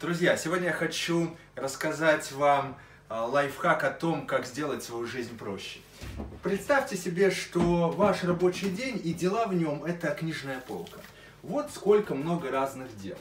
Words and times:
Друзья, 0.00 0.36
сегодня 0.36 0.66
я 0.66 0.72
хочу 0.72 1.36
рассказать 1.56 2.30
вам 2.30 2.78
а, 3.08 3.26
лайфхак 3.26 3.82
о 3.82 3.90
том, 3.90 4.28
как 4.28 4.46
сделать 4.46 4.84
свою 4.84 5.08
жизнь 5.08 5.36
проще. 5.36 5.80
Представьте 6.44 6.96
себе, 6.96 7.32
что 7.32 7.90
ваш 7.90 8.22
рабочий 8.22 8.70
день 8.70 9.00
и 9.02 9.12
дела 9.12 9.48
в 9.48 9.54
нем– 9.54 9.82
это 9.86 10.10
книжная 10.10 10.60
полка. 10.60 11.00
Вот 11.42 11.72
сколько 11.74 12.14
много 12.14 12.48
разных 12.52 12.96
дел. 12.96 13.16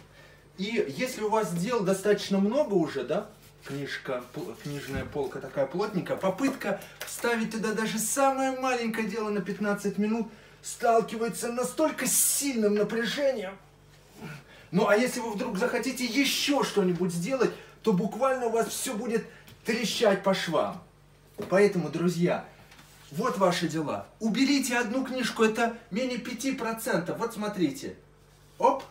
И 0.60 0.86
если 0.96 1.24
у 1.24 1.30
вас 1.30 1.52
дел 1.52 1.80
достаточно 1.80 2.38
много 2.38 2.76
уже, 2.76 3.04
да, 3.04 3.28
книжка, 3.66 4.24
книжная 4.62 5.06
полка 5.06 5.40
такая 5.40 5.66
плотненькая, 5.66 6.16
попытка 6.16 6.80
вставить 7.00 7.54
туда 7.54 7.74
даже 7.74 7.98
самое 7.98 8.52
маленькое 8.52 9.08
дело 9.08 9.32
на 9.32 9.42
15 9.42 9.98
минут 9.98 10.28
сталкивается 10.62 11.52
настолько 11.52 12.06
с 12.06 12.14
сильным 12.14 12.76
напряжением, 12.76 13.58
ну 14.72 14.88
а 14.88 14.96
если 14.96 15.20
вы 15.20 15.32
вдруг 15.32 15.58
захотите 15.58 16.06
еще 16.06 16.64
что-нибудь 16.64 17.14
сделать, 17.14 17.52
то 17.84 17.94
буквально 17.94 18.48
у 18.48 18.50
вас 18.50 18.68
все 18.68 18.94
будет 18.94 19.26
трещать 19.64 20.24
по 20.24 20.34
швам. 20.34 20.82
Поэтому, 21.50 21.90
друзья, 21.90 22.46
вот 23.12 23.38
ваши 23.38 23.68
дела. 23.68 24.08
Уберите 24.20 24.78
одну 24.78 25.06
книжку, 25.06 25.44
это 25.44 25.78
менее 25.92 26.18
5%. 26.18 27.16
Вот 27.18 27.34
смотрите. 27.34 27.96
Оп. 28.58 28.84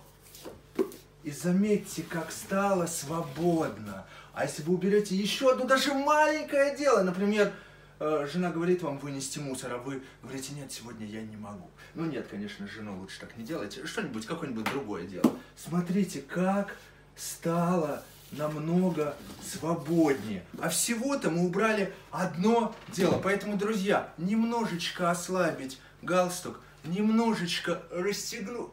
И 1.25 1.31
заметьте, 1.31 2.03
как 2.03 2.31
стало 2.31 2.87
свободно. 2.87 4.07
А 4.33 4.45
если 4.45 4.63
вы 4.63 4.75
уберете 4.75 5.17
еще 5.17 5.51
одно, 5.51 5.65
даже 5.65 5.93
маленькое 5.93 6.77
дело, 6.77 7.03
например, 7.03 7.53
жена 7.99 8.51
говорит 8.51 8.83
вам 8.83 8.99
вынести 8.99 9.39
мусор, 9.39 9.75
а 9.75 9.79
вы 9.79 10.03
говорите, 10.23 10.53
нет, 10.55 10.71
сегодня 10.73 11.07
я 11.07 11.23
не 11.23 11.37
могу. 11.37 11.71
Ну 11.95 12.05
нет, 12.05 12.27
конечно, 12.31 12.67
жену 12.69 12.99
лучше 12.99 13.21
так 13.21 13.37
не 13.37 13.45
делайте. 13.45 13.87
Что-нибудь, 13.87 14.27
какое-нибудь 14.27 14.65
другое 14.65 15.07
дело. 15.07 15.33
Смотрите, 15.57 16.21
как 16.21 16.77
стало 17.17 18.03
намного 18.33 19.17
свободнее. 19.43 20.45
А 20.61 20.69
всего-то 20.69 21.31
мы 21.31 21.47
убрали 21.47 21.95
одно 22.11 22.75
дело. 22.89 23.21
Поэтому, 23.23 23.57
друзья, 23.57 24.13
немножечко 24.19 25.11
ослабить 25.11 25.81
галстук, 26.03 26.61
немножечко 26.85 27.83
расстегну, 27.91 28.73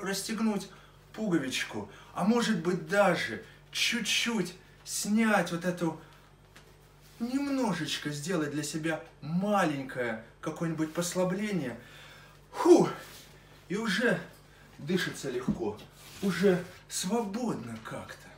расстегнуть 0.00 0.68
пуговичку, 1.12 1.88
а 2.14 2.24
может 2.24 2.62
быть 2.62 2.88
даже 2.88 3.44
чуть-чуть 3.70 4.54
снять 4.84 5.52
вот 5.52 5.64
эту 5.64 6.00
немножечко 7.32 8.10
сделать 8.10 8.50
для 8.50 8.62
себя 8.62 9.02
маленькое 9.20 10.24
какое-нибудь 10.40 10.92
послабление, 10.92 11.78
фу, 12.52 12.88
и 13.68 13.76
уже 13.76 14.20
дышится 14.78 15.30
легко, 15.30 15.78
уже 16.22 16.62
свободно 16.88 17.78
как-то. 17.84 18.28